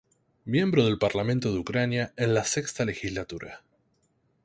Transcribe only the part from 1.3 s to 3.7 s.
de Ucrania en la sexta legislatura.